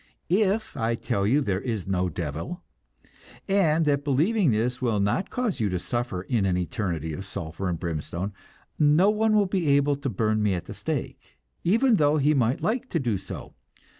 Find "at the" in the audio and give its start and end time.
10.55-10.73